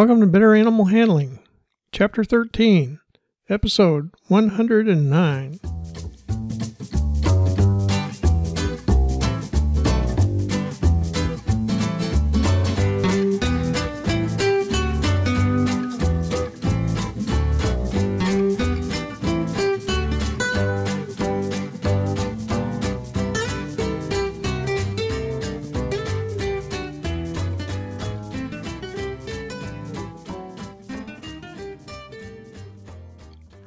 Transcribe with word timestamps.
Welcome 0.00 0.20
to 0.22 0.26
Better 0.26 0.54
Animal 0.54 0.86
Handling, 0.86 1.40
Chapter 1.92 2.24
13, 2.24 3.00
Episode 3.50 4.08
109. 4.28 5.60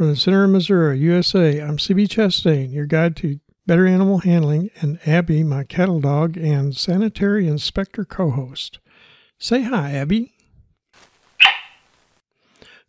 From 0.03 0.09
the 0.09 0.17
center 0.17 0.43
of 0.43 0.49
Missouri, 0.49 0.99
USA, 0.99 1.61
I'm 1.61 1.77
CB 1.77 2.09
Chastain, 2.09 2.73
your 2.73 2.85
guide 2.85 3.15
to 3.15 3.39
better 3.65 3.87
animal 3.87 4.17
handling, 4.17 4.69
and 4.81 4.99
Abby, 5.07 5.45
my 5.45 5.63
cattle 5.63 6.01
dog 6.01 6.35
and 6.35 6.75
sanitary 6.75 7.47
inspector 7.47 8.03
co 8.03 8.29
host. 8.29 8.79
Say 9.39 9.61
hi, 9.61 9.91
Abby. 9.93 10.33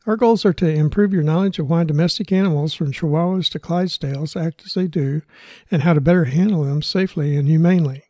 Our 0.09 0.17
goals 0.17 0.45
are 0.45 0.53
to 0.55 0.69
improve 0.69 1.13
your 1.13 1.23
knowledge 1.23 1.61
of 1.61 1.71
why 1.71 1.85
domestic 1.85 2.33
animals 2.33 2.75
from 2.75 2.91
Chihuahuas 2.91 3.49
to 3.51 3.61
Clydesdales 3.61 4.35
act 4.35 4.65
as 4.67 4.75
they 4.75 4.89
do 4.89 5.23
and 5.71 5.83
how 5.83 5.93
to 5.93 6.01
better 6.01 6.25
handle 6.25 6.65
them 6.65 6.83
safely 6.83 7.37
and 7.37 7.47
humanely. 7.47 8.03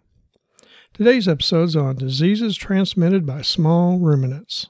Today's 0.95 1.29
episode 1.29 1.65
is 1.65 1.77
on 1.77 1.97
diseases 1.97 2.57
transmitted 2.57 3.27
by 3.27 3.43
small 3.43 3.99
ruminants. 3.99 4.69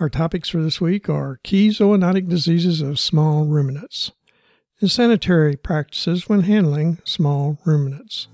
Our 0.00 0.08
topics 0.08 0.48
for 0.48 0.62
this 0.62 0.80
week 0.80 1.08
are 1.08 1.40
key 1.42 1.70
zoonotic 1.70 2.28
diseases 2.28 2.80
of 2.80 3.00
small 3.00 3.46
ruminants 3.46 4.12
and 4.80 4.88
sanitary 4.88 5.56
practices 5.56 6.28
when 6.28 6.42
handling 6.42 6.98
small 7.02 7.58
ruminants. 7.64 8.28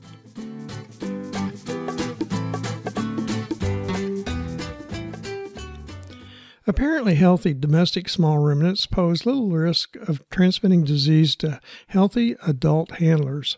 Apparently 6.67 7.15
healthy 7.15 7.55
domestic 7.55 8.11
small 8.11 8.41
ruminants 8.41 8.85
pose 8.87 9.25
little 9.25 9.49
risk 9.49 9.97
of 9.97 10.29
transmitting 10.29 10.85
disease 10.85 11.35
to 11.37 11.61
healthy 11.87 12.37
adult 12.47 12.91
handlers 12.99 13.57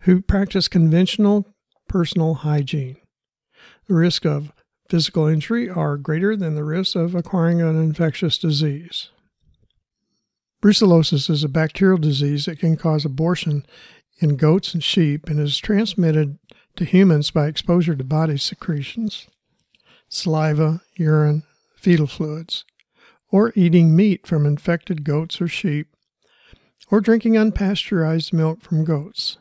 who 0.00 0.20
practice 0.20 0.68
conventional 0.68 1.46
personal 1.88 2.34
hygiene. 2.34 2.98
The 3.88 3.94
risk 3.94 4.26
of 4.26 4.52
physical 4.92 5.26
injury 5.26 5.70
are 5.70 5.96
greater 5.96 6.36
than 6.36 6.54
the 6.54 6.62
risk 6.62 6.96
of 6.96 7.14
acquiring 7.14 7.62
an 7.62 7.82
infectious 7.82 8.36
disease. 8.36 9.08
Brucellosis 10.62 11.30
is 11.30 11.42
a 11.42 11.48
bacterial 11.48 11.96
disease 11.96 12.44
that 12.44 12.58
can 12.58 12.76
cause 12.76 13.06
abortion 13.06 13.64
in 14.18 14.36
goats 14.36 14.74
and 14.74 14.84
sheep 14.84 15.30
and 15.30 15.40
is 15.40 15.56
transmitted 15.56 16.38
to 16.76 16.84
humans 16.84 17.30
by 17.30 17.46
exposure 17.46 17.96
to 17.96 18.04
body 18.04 18.36
secretions, 18.36 19.28
saliva, 20.10 20.82
urine, 20.96 21.44
fetal 21.74 22.06
fluids, 22.06 22.66
or 23.30 23.50
eating 23.56 23.96
meat 23.96 24.26
from 24.26 24.44
infected 24.44 25.04
goats 25.04 25.40
or 25.40 25.48
sheep, 25.48 25.86
or 26.90 27.00
drinking 27.00 27.32
unpasteurized 27.32 28.34
milk 28.34 28.60
from 28.60 28.84
goats. 28.84 29.38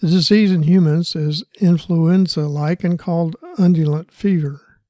The 0.00 0.08
disease 0.08 0.50
in 0.50 0.64
humans 0.64 1.14
is 1.14 1.44
influenza 1.60 2.42
like 2.42 2.84
and 2.84 2.98
called 2.98 3.36
undulant 3.58 4.10
fever. 4.10 4.80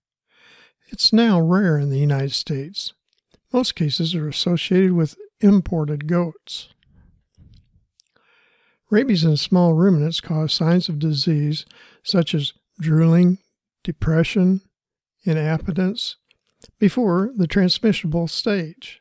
It's 0.88 1.12
now 1.12 1.40
rare 1.40 1.78
in 1.78 1.90
the 1.90 1.98
United 1.98 2.32
States. 2.32 2.92
Most 3.52 3.74
cases 3.74 4.14
are 4.14 4.28
associated 4.28 4.92
with 4.92 5.16
imported 5.40 6.06
goats. 6.06 6.68
Rabies 8.90 9.24
in 9.24 9.36
small 9.36 9.74
ruminants 9.74 10.20
cause 10.20 10.52
signs 10.52 10.88
of 10.88 10.98
disease 10.98 11.66
such 12.02 12.34
as 12.34 12.52
drooling, 12.80 13.38
depression, 13.82 14.62
inappetence 15.26 16.16
before 16.78 17.30
the 17.36 17.46
transmissible 17.46 18.26
stage. 18.28 19.00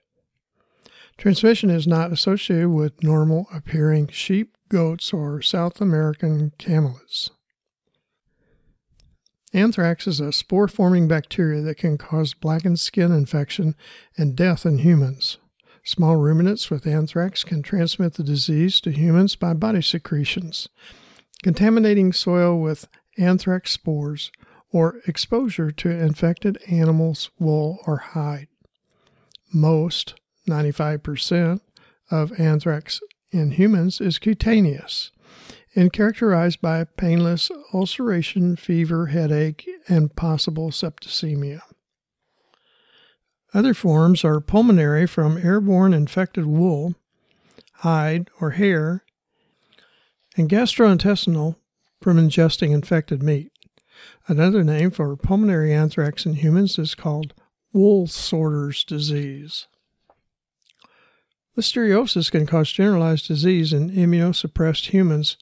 Transmission 1.17 1.69
is 1.69 1.87
not 1.87 2.11
associated 2.11 2.69
with 2.69 3.03
normal 3.03 3.47
appearing 3.53 4.07
sheep, 4.07 4.57
goats, 4.73 5.13
or 5.13 5.39
South 5.39 5.79
American 5.79 6.51
camelids. 6.57 7.29
Anthrax 9.53 10.07
is 10.07 10.19
a 10.19 10.33
spore 10.33 10.67
forming 10.67 11.07
bacteria 11.07 11.61
that 11.61 11.77
can 11.77 11.95
cause 11.95 12.33
blackened 12.33 12.79
skin 12.79 13.11
infection 13.11 13.75
and 14.17 14.35
death 14.35 14.65
in 14.65 14.79
humans. 14.79 15.37
Small 15.83 16.15
ruminants 16.15 16.71
with 16.71 16.87
anthrax 16.87 17.43
can 17.43 17.61
transmit 17.61 18.15
the 18.15 18.23
disease 18.23 18.81
to 18.81 18.89
humans 18.89 19.35
by 19.35 19.53
body 19.53 19.81
secretions, 19.83 20.69
contaminating 21.43 22.11
soil 22.11 22.59
with 22.59 22.87
anthrax 23.19 23.71
spores, 23.71 24.31
or 24.71 25.01
exposure 25.05 25.69
to 25.69 25.91
infected 25.91 26.57
animals' 26.67 27.29
wool 27.37 27.77
or 27.85 27.97
hide. 27.97 28.47
Most, 29.53 30.15
95%, 30.49 31.59
of 32.09 32.39
anthrax 32.39 33.01
in 33.33 33.51
humans 33.51 33.99
is 33.99 34.19
cutaneous 34.19 35.11
and 35.75 35.91
characterized 35.91 36.61
by 36.61 36.83
painless 36.83 37.49
ulceration, 37.73 38.55
fever, 38.55 39.07
headache, 39.07 39.67
and 39.87 40.15
possible 40.15 40.69
septicemia. 40.69 41.61
Other 43.53 43.73
forms 43.73 44.23
are 44.23 44.39
pulmonary 44.39 45.07
from 45.07 45.37
airborne 45.37 45.93
infected 45.93 46.45
wool, 46.45 46.95
hide, 47.77 48.29
or 48.39 48.51
hair, 48.51 49.03
and 50.37 50.49
gastrointestinal 50.49 51.55
from 52.01 52.17
ingesting 52.17 52.71
infected 52.71 53.21
meat. 53.21 53.51
Another 54.27 54.63
name 54.63 54.91
for 54.91 55.15
pulmonary 55.15 55.73
anthrax 55.73 56.25
in 56.25 56.33
humans 56.33 56.77
is 56.79 56.95
called 56.95 57.33
wool 57.71 58.07
sorter's 58.07 58.83
disease. 58.83 59.67
Listeriosis 61.57 62.31
can 62.31 62.47
cause 62.47 62.71
generalized 62.71 63.27
disease 63.27 63.73
in 63.73 63.91
immunosuppressed 63.91 64.87
humans 64.87 65.37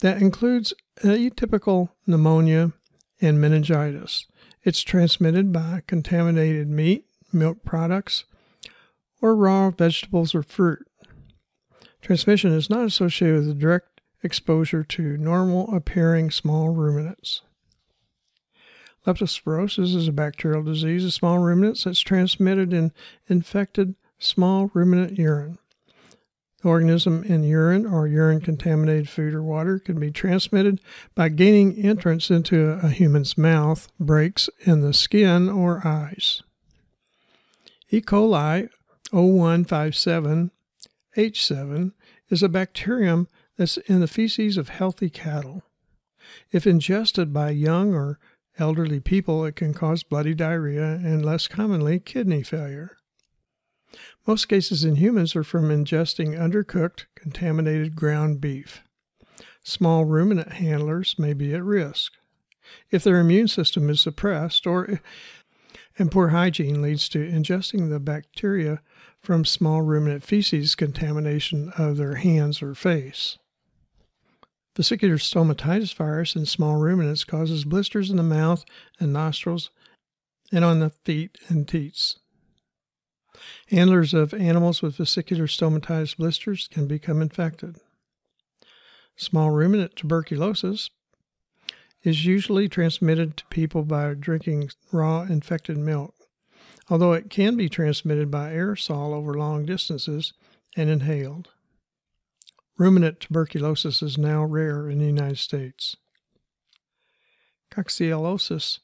that 0.00 0.20
includes 0.20 0.74
atypical 1.02 1.90
pneumonia 2.06 2.72
and 3.20 3.40
meningitis. 3.40 4.26
It's 4.62 4.82
transmitted 4.82 5.52
by 5.52 5.82
contaminated 5.86 6.68
meat, 6.68 7.06
milk 7.32 7.64
products, 7.64 8.24
or 9.22 9.34
raw 9.34 9.70
vegetables 9.70 10.34
or 10.34 10.42
fruit. 10.42 10.86
Transmission 12.02 12.52
is 12.52 12.68
not 12.68 12.84
associated 12.84 13.46
with 13.46 13.58
direct 13.58 14.00
exposure 14.22 14.84
to 14.84 15.16
normal 15.16 15.74
appearing 15.74 16.30
small 16.30 16.70
ruminants. 16.70 17.42
Leptospirosis 19.06 19.96
is 19.96 20.08
a 20.08 20.12
bacterial 20.12 20.62
disease 20.62 21.04
of 21.04 21.12
small 21.14 21.38
ruminants 21.38 21.84
that's 21.84 22.00
transmitted 22.00 22.72
in 22.72 22.92
infected 23.28 23.94
small 24.18 24.70
ruminant 24.74 25.18
urine. 25.18 25.58
The 26.62 26.68
organism 26.68 27.22
in 27.22 27.44
urine 27.44 27.86
or 27.86 28.08
urine 28.08 28.40
contaminated 28.40 29.08
food 29.08 29.32
or 29.32 29.42
water 29.42 29.78
can 29.78 30.00
be 30.00 30.10
transmitted 30.10 30.80
by 31.14 31.28
gaining 31.28 31.78
entrance 31.78 32.30
into 32.30 32.80
a 32.82 32.88
human's 32.88 33.38
mouth, 33.38 33.88
breaks 34.00 34.50
in 34.64 34.80
the 34.80 34.92
skin 34.92 35.48
or 35.48 35.86
eyes. 35.86 36.42
E. 37.90 38.00
coli 38.00 38.68
0157H7 39.12 41.92
is 42.28 42.42
a 42.42 42.48
bacterium 42.48 43.28
that's 43.56 43.76
in 43.78 44.00
the 44.00 44.08
feces 44.08 44.56
of 44.56 44.68
healthy 44.68 45.08
cattle. 45.08 45.62
If 46.50 46.66
ingested 46.66 47.32
by 47.32 47.50
young 47.50 47.94
or 47.94 48.18
elderly 48.58 48.98
people, 49.00 49.44
it 49.44 49.56
can 49.56 49.72
cause 49.72 50.02
bloody 50.02 50.34
diarrhea 50.34 50.96
and 50.96 51.24
less 51.24 51.48
commonly 51.48 51.98
kidney 52.00 52.42
failure. 52.42 52.97
Most 54.26 54.46
cases 54.46 54.84
in 54.84 54.96
humans 54.96 55.34
are 55.34 55.44
from 55.44 55.70
ingesting 55.70 56.38
undercooked, 56.38 57.06
contaminated 57.14 57.96
ground 57.96 58.40
beef. 58.40 58.82
Small 59.62 60.04
ruminant 60.04 60.52
handlers 60.52 61.16
may 61.18 61.32
be 61.32 61.54
at 61.54 61.64
risk. 61.64 62.12
If 62.90 63.02
their 63.04 63.20
immune 63.20 63.48
system 63.48 63.88
is 63.88 64.00
suppressed 64.00 64.66
or 64.66 65.00
and 65.98 66.12
poor 66.12 66.28
hygiene 66.28 66.80
leads 66.80 67.08
to 67.08 67.18
ingesting 67.18 67.90
the 67.90 67.98
bacteria 67.98 68.80
from 69.20 69.44
small 69.44 69.82
ruminant 69.82 70.22
feces 70.22 70.74
contamination 70.74 71.72
of 71.76 71.96
their 71.96 72.16
hands 72.16 72.62
or 72.62 72.74
face. 72.74 73.38
Vesicular 74.76 75.16
stomatitis 75.16 75.92
virus 75.92 76.36
in 76.36 76.46
small 76.46 76.76
ruminants 76.76 77.24
causes 77.24 77.64
blisters 77.64 78.10
in 78.10 78.16
the 78.16 78.22
mouth 78.22 78.64
and 79.00 79.12
nostrils 79.12 79.70
and 80.52 80.64
on 80.64 80.78
the 80.78 80.90
feet 81.04 81.36
and 81.48 81.66
teats. 81.66 82.20
Handlers 83.68 84.14
of 84.14 84.34
animals 84.34 84.82
with 84.82 84.96
vesicular 84.96 85.46
stomatitis 85.46 86.16
blisters 86.16 86.68
can 86.68 86.86
become 86.86 87.20
infected. 87.22 87.76
Small 89.16 89.50
ruminant 89.50 89.96
tuberculosis 89.96 90.90
is 92.02 92.24
usually 92.24 92.68
transmitted 92.68 93.36
to 93.36 93.44
people 93.46 93.82
by 93.82 94.14
drinking 94.14 94.70
raw 94.92 95.22
infected 95.22 95.76
milk. 95.76 96.14
although 96.90 97.12
it 97.12 97.30
can 97.30 97.56
be 97.56 97.68
transmitted 97.68 98.30
by 98.30 98.50
aerosol 98.50 99.12
over 99.12 99.34
long 99.34 99.66
distances 99.66 100.32
and 100.76 100.88
inhaled. 100.88 101.48
Ruminant 102.78 103.20
tuberculosis 103.20 104.02
is 104.02 104.16
now 104.16 104.44
rare 104.44 104.88
in 104.88 104.98
the 104.98 105.06
United 105.06 105.38
States. 105.38 105.96
Coxiellosis, 107.70 108.78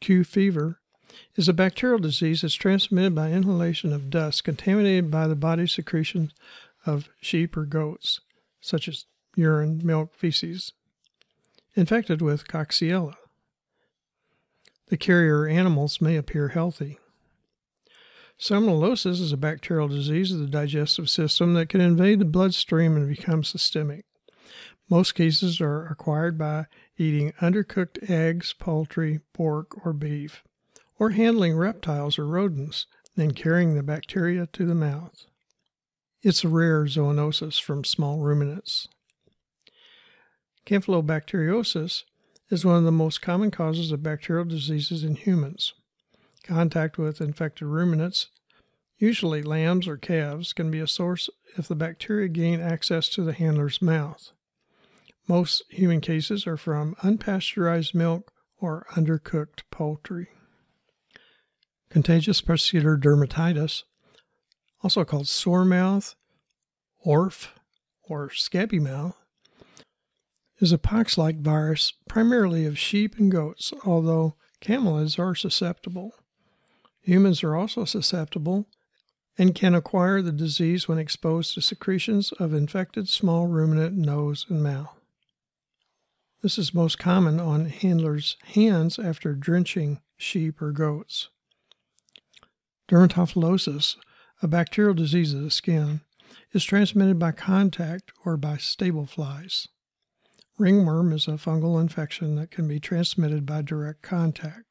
Q 0.00 0.24
fever, 0.24 0.80
is 1.34 1.48
a 1.48 1.52
bacterial 1.52 1.98
disease 1.98 2.42
that's 2.42 2.54
transmitted 2.54 3.14
by 3.14 3.30
inhalation 3.30 3.92
of 3.92 4.10
dust 4.10 4.44
contaminated 4.44 5.10
by 5.10 5.26
the 5.26 5.36
body 5.36 5.66
secretions 5.66 6.32
of 6.84 7.08
sheep 7.20 7.56
or 7.56 7.64
goats, 7.64 8.20
such 8.60 8.88
as 8.88 9.06
urine, 9.36 9.80
milk, 9.84 10.14
feces, 10.14 10.72
infected 11.74 12.22
with 12.22 12.48
Coxiella. 12.48 13.14
The 14.88 14.96
carrier 14.96 15.46
animals 15.46 16.00
may 16.00 16.16
appear 16.16 16.48
healthy. 16.48 16.98
Salmonellosis 18.38 19.20
is 19.20 19.32
a 19.32 19.36
bacterial 19.36 19.88
disease 19.88 20.30
of 20.30 20.40
the 20.40 20.46
digestive 20.46 21.08
system 21.08 21.54
that 21.54 21.68
can 21.68 21.80
invade 21.80 22.18
the 22.18 22.24
bloodstream 22.24 22.94
and 22.94 23.08
become 23.08 23.42
systemic. 23.42 24.04
Most 24.88 25.14
cases 25.14 25.60
are 25.60 25.86
acquired 25.86 26.38
by 26.38 26.66
eating 26.96 27.32
undercooked 27.40 28.08
eggs, 28.08 28.52
poultry, 28.52 29.20
pork, 29.32 29.84
or 29.84 29.92
beef, 29.92 30.44
or 30.98 31.10
handling 31.10 31.56
reptiles 31.56 32.18
or 32.18 32.26
rodents, 32.26 32.86
then 33.16 33.32
carrying 33.32 33.74
the 33.74 33.82
bacteria 33.82 34.46
to 34.52 34.66
the 34.66 34.74
mouth. 34.74 35.26
It's 36.22 36.44
a 36.44 36.48
rare 36.48 36.84
zoonosis 36.84 37.60
from 37.60 37.84
small 37.84 38.18
ruminants. 38.18 38.88
Campylobacteriosis 40.66 42.02
is 42.50 42.64
one 42.64 42.76
of 42.76 42.84
the 42.84 42.92
most 42.92 43.22
common 43.22 43.50
causes 43.50 43.92
of 43.92 44.02
bacterial 44.02 44.44
diseases 44.44 45.04
in 45.04 45.16
humans. 45.16 45.72
Contact 46.42 46.98
with 46.98 47.20
infected 47.20 47.68
ruminants, 47.68 48.28
usually 48.98 49.42
lambs 49.42 49.86
or 49.86 49.96
calves, 49.96 50.52
can 50.52 50.70
be 50.70 50.80
a 50.80 50.86
source 50.86 51.28
if 51.56 51.68
the 51.68 51.74
bacteria 51.74 52.28
gain 52.28 52.60
access 52.60 53.08
to 53.10 53.22
the 53.22 53.32
handler's 53.32 53.82
mouth. 53.82 54.30
Most 55.28 55.62
human 55.70 56.00
cases 56.00 56.46
are 56.46 56.56
from 56.56 56.94
unpasteurized 57.02 57.94
milk 57.94 58.32
or 58.58 58.86
undercooked 58.94 59.62
poultry. 59.70 60.28
Contagious 61.88 62.40
pustular 62.40 62.96
dermatitis, 62.96 63.84
also 64.82 65.04
called 65.04 65.28
sore 65.28 65.64
mouth, 65.64 66.14
ORF, 67.04 67.52
or 68.02 68.30
scabby 68.30 68.78
mouth, 68.78 69.16
is 70.58 70.72
a 70.72 70.78
pox-like 70.78 71.40
virus 71.40 71.92
primarily 72.08 72.66
of 72.66 72.78
sheep 72.78 73.18
and 73.18 73.30
goats, 73.30 73.72
although 73.84 74.34
camelids 74.60 75.18
are 75.18 75.34
susceptible. 75.34 76.14
Humans 77.02 77.44
are 77.44 77.54
also 77.54 77.84
susceptible 77.84 78.66
and 79.38 79.54
can 79.54 79.74
acquire 79.74 80.22
the 80.22 80.32
disease 80.32 80.88
when 80.88 80.98
exposed 80.98 81.54
to 81.54 81.60
secretions 81.60 82.32
of 82.32 82.54
infected 82.54 83.08
small 83.08 83.46
ruminant 83.46 83.94
nose 83.94 84.46
and 84.48 84.62
mouth. 84.62 84.94
This 86.42 86.58
is 86.58 86.74
most 86.74 86.98
common 86.98 87.38
on 87.38 87.66
handlers' 87.66 88.36
hands 88.54 88.98
after 88.98 89.34
drenching 89.34 90.00
sheep 90.16 90.60
or 90.62 90.72
goats. 90.72 91.28
Dermatophilosis, 92.88 93.96
a 94.42 94.48
bacterial 94.48 94.94
disease 94.94 95.34
of 95.34 95.42
the 95.42 95.50
skin, 95.50 96.02
is 96.52 96.64
transmitted 96.64 97.18
by 97.18 97.32
contact 97.32 98.12
or 98.24 98.36
by 98.36 98.56
stable 98.56 99.06
flies. 99.06 99.66
Ringworm 100.58 101.12
is 101.12 101.26
a 101.26 101.32
fungal 101.32 101.80
infection 101.80 102.36
that 102.36 102.50
can 102.50 102.68
be 102.68 102.78
transmitted 102.78 103.44
by 103.44 103.62
direct 103.62 104.02
contact. 104.02 104.64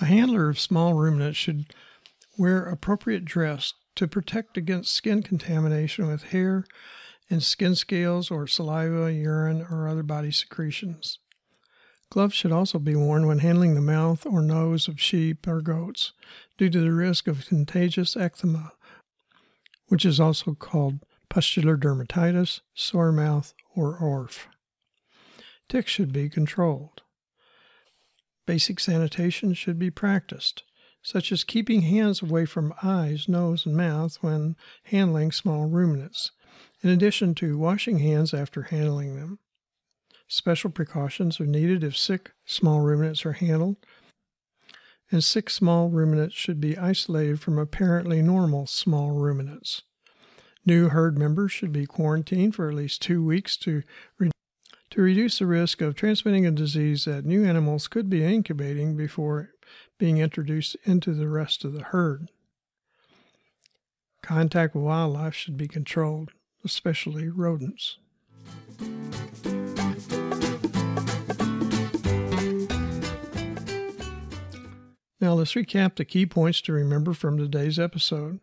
A 0.00 0.06
handler 0.06 0.48
of 0.48 0.60
small 0.60 0.94
ruminants 0.94 1.38
should 1.38 1.74
wear 2.38 2.64
appropriate 2.64 3.24
dress 3.24 3.72
to 3.96 4.06
protect 4.06 4.56
against 4.56 4.94
skin 4.94 5.22
contamination 5.22 6.06
with 6.06 6.24
hair 6.24 6.64
skin 7.42 7.74
scales 7.74 8.30
or 8.30 8.46
saliva, 8.46 9.12
urine, 9.12 9.66
or 9.70 9.88
other 9.88 10.02
body 10.02 10.30
secretions. 10.30 11.18
Gloves 12.10 12.34
should 12.34 12.52
also 12.52 12.78
be 12.78 12.94
worn 12.94 13.26
when 13.26 13.40
handling 13.40 13.74
the 13.74 13.80
mouth 13.80 14.24
or 14.24 14.40
nose 14.40 14.86
of 14.86 15.00
sheep 15.00 15.46
or 15.48 15.60
goats 15.60 16.12
due 16.56 16.70
to 16.70 16.80
the 16.80 16.92
risk 16.92 17.26
of 17.26 17.46
contagious 17.46 18.16
eczema, 18.16 18.72
which 19.88 20.04
is 20.04 20.20
also 20.20 20.54
called 20.54 21.00
pustular 21.28 21.76
dermatitis, 21.76 22.60
sore 22.74 23.10
mouth, 23.10 23.52
or 23.74 23.98
ORF. 23.98 24.46
Ticks 25.68 25.90
should 25.90 26.12
be 26.12 26.28
controlled. 26.28 27.02
Basic 28.46 28.78
sanitation 28.78 29.54
should 29.54 29.78
be 29.78 29.90
practiced, 29.90 30.62
such 31.02 31.32
as 31.32 31.42
keeping 31.42 31.82
hands 31.82 32.22
away 32.22 32.44
from 32.44 32.74
eyes, 32.82 33.28
nose, 33.28 33.66
and 33.66 33.76
mouth 33.76 34.18
when 34.20 34.54
handling 34.84 35.32
small 35.32 35.66
ruminants, 35.66 36.30
in 36.82 36.90
addition 36.90 37.34
to 37.36 37.58
washing 37.58 37.98
hands 37.98 38.34
after 38.34 38.62
handling 38.62 39.16
them. 39.16 39.38
Special 40.28 40.70
precautions 40.70 41.40
are 41.40 41.46
needed 41.46 41.84
if 41.84 41.96
sick 41.96 42.32
small 42.44 42.80
ruminants 42.80 43.24
are 43.26 43.32
handled, 43.32 43.76
and 45.10 45.22
sick 45.22 45.50
small 45.50 45.90
ruminants 45.90 46.34
should 46.34 46.60
be 46.60 46.78
isolated 46.78 47.40
from 47.40 47.58
apparently 47.58 48.22
normal 48.22 48.66
small 48.66 49.12
ruminants. 49.12 49.82
New 50.66 50.88
herd 50.88 51.18
members 51.18 51.52
should 51.52 51.72
be 51.72 51.86
quarantined 51.86 52.54
for 52.54 52.68
at 52.68 52.74
least 52.74 53.02
two 53.02 53.22
weeks 53.22 53.56
to, 53.58 53.82
re- 54.18 54.30
to 54.90 55.02
reduce 55.02 55.38
the 55.38 55.46
risk 55.46 55.82
of 55.82 55.94
transmitting 55.94 56.46
a 56.46 56.50
disease 56.50 57.04
that 57.04 57.26
new 57.26 57.44
animals 57.44 57.86
could 57.86 58.08
be 58.08 58.24
incubating 58.24 58.96
before 58.96 59.50
being 59.98 60.18
introduced 60.18 60.76
into 60.84 61.12
the 61.12 61.28
rest 61.28 61.64
of 61.64 61.74
the 61.74 61.82
herd. 61.82 62.30
Contact 64.22 64.74
with 64.74 64.84
wildlife 64.84 65.34
should 65.34 65.58
be 65.58 65.68
controlled, 65.68 66.32
especially 66.64 67.28
rodents. 67.28 67.98
Now 75.20 75.32
let's 75.32 75.54
recap 75.54 75.96
the 75.96 76.04
key 76.04 76.26
points 76.26 76.60
to 76.62 76.72
remember 76.72 77.14
from 77.14 77.38
today's 77.38 77.78
episode. 77.78 78.40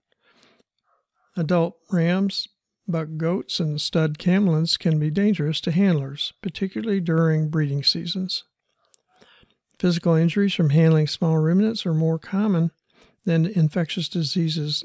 Adult 1.37 1.77
rams, 1.91 2.47
buck 2.87 3.07
goats, 3.17 3.59
and 3.59 3.79
stud 3.79 4.17
camelids 4.17 4.79
can 4.79 4.99
be 4.99 5.11
dangerous 5.11 5.61
to 5.61 5.71
handlers, 5.71 6.33
particularly 6.41 6.99
during 6.99 7.49
breeding 7.49 7.83
seasons. 7.83 8.45
Physical 9.77 10.15
injuries 10.15 10.53
from 10.53 10.71
handling 10.71 11.07
small 11.07 11.37
ruminants 11.37 11.85
are 11.85 11.93
more 11.93 12.19
common 12.19 12.71
than 13.25 13.45
infectious 13.45 14.09
diseases. 14.09 14.83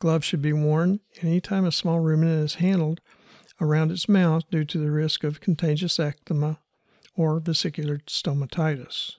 Gloves 0.00 0.24
should 0.24 0.42
be 0.42 0.52
worn 0.52 1.00
anytime 1.20 1.66
a 1.66 1.70
small 1.70 2.00
ruminant 2.00 2.42
is 2.42 2.54
handled 2.54 3.00
around 3.60 3.92
its 3.92 4.08
mouth 4.08 4.42
due 4.50 4.64
to 4.64 4.78
the 4.78 4.90
risk 4.90 5.22
of 5.24 5.42
contagious 5.42 6.00
eczema 6.00 6.58
or 7.14 7.38
vesicular 7.38 7.98
stomatitis. 8.06 9.16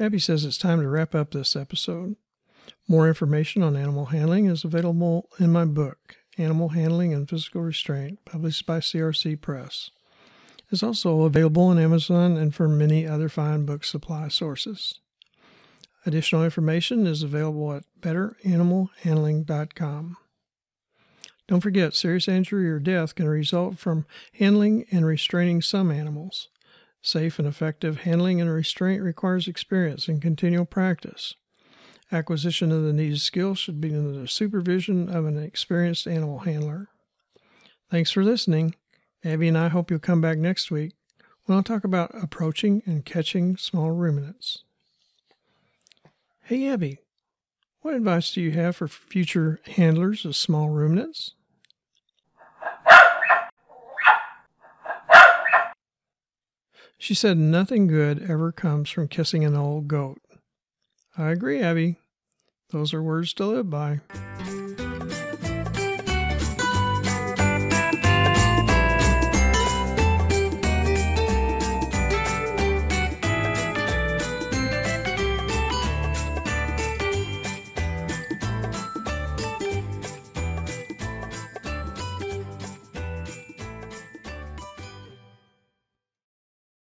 Abby 0.00 0.18
says 0.18 0.46
it's 0.46 0.56
time 0.56 0.80
to 0.80 0.88
wrap 0.88 1.14
up 1.14 1.32
this 1.32 1.54
episode. 1.54 2.16
More 2.88 3.06
information 3.06 3.62
on 3.62 3.76
animal 3.76 4.06
handling 4.06 4.46
is 4.46 4.64
available 4.64 5.28
in 5.38 5.52
my 5.52 5.66
book, 5.66 6.16
Animal 6.38 6.70
Handling 6.70 7.12
and 7.12 7.28
Physical 7.28 7.60
Restraint, 7.60 8.18
published 8.24 8.64
by 8.64 8.80
CRC 8.80 9.40
Press. 9.40 9.90
It's 10.70 10.82
also 10.82 11.22
available 11.22 11.64
on 11.64 11.78
Amazon 11.78 12.36
and 12.36 12.54
from 12.54 12.78
many 12.78 13.06
other 13.06 13.28
fine 13.28 13.66
book 13.66 13.84
supply 13.84 14.28
sources. 14.28 15.00
Additional 16.06 16.44
information 16.44 17.06
is 17.06 17.22
available 17.24 17.74
at 17.74 17.82
betteranimalhandling.com. 18.00 20.16
Don't 21.48 21.60
forget, 21.60 21.94
serious 21.94 22.28
injury 22.28 22.70
or 22.70 22.78
death 22.78 23.16
can 23.16 23.28
result 23.28 23.78
from 23.78 24.06
handling 24.34 24.86
and 24.92 25.04
restraining 25.04 25.60
some 25.62 25.90
animals. 25.90 26.48
Safe 27.02 27.40
and 27.40 27.48
effective 27.48 28.02
handling 28.02 28.40
and 28.40 28.48
restraint 28.50 29.02
requires 29.02 29.48
experience 29.48 30.06
and 30.06 30.22
continual 30.22 30.64
practice. 30.64 31.34
Acquisition 32.12 32.70
of 32.70 32.84
the 32.84 32.92
needed 32.92 33.20
skills 33.20 33.58
should 33.58 33.80
be 33.80 33.92
under 33.92 34.12
the 34.12 34.28
supervision 34.28 35.08
of 35.08 35.26
an 35.26 35.42
experienced 35.42 36.06
animal 36.06 36.38
handler. 36.40 36.88
Thanks 37.90 38.12
for 38.12 38.22
listening. 38.22 38.76
Abby 39.24 39.48
and 39.48 39.58
I 39.58 39.66
hope 39.68 39.90
you'll 39.90 39.98
come 39.98 40.20
back 40.20 40.38
next 40.38 40.70
week 40.70 40.92
when 41.44 41.58
I'll 41.58 41.64
talk 41.64 41.82
about 41.82 42.12
approaching 42.14 42.84
and 42.86 43.04
catching 43.04 43.56
small 43.56 43.90
ruminants. 43.90 44.62
Hey, 46.48 46.68
Abby, 46.68 47.00
what 47.80 47.94
advice 47.94 48.32
do 48.32 48.40
you 48.40 48.52
have 48.52 48.76
for 48.76 48.86
future 48.86 49.58
handlers 49.66 50.24
of 50.24 50.36
small 50.36 50.68
ruminants? 50.68 51.32
She 56.98 57.14
said 57.14 57.36
nothing 57.36 57.88
good 57.88 58.30
ever 58.30 58.52
comes 58.52 58.90
from 58.90 59.08
kissing 59.08 59.44
an 59.44 59.56
old 59.56 59.88
goat. 59.88 60.20
I 61.18 61.30
agree, 61.30 61.60
Abby. 61.60 61.96
Those 62.70 62.94
are 62.94 63.02
words 63.02 63.34
to 63.34 63.46
live 63.46 63.68
by. 63.68 64.02